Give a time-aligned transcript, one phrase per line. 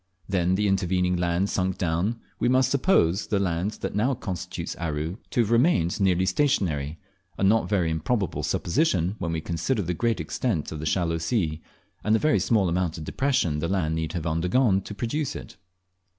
[0.27, 5.17] Then the intervening land sunk down, we must suppose the land that now constitutes Aru
[5.29, 6.97] to have remained nearly stationary,
[7.37, 11.61] a not very improbable supposition, when we consider the great extent of the shallow sea,
[12.03, 15.57] and the very small amount of depression the land need have undergone to produce it.